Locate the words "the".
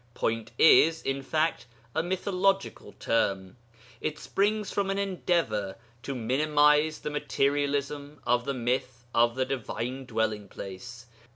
7.01-7.11, 8.45-8.55, 9.35-9.45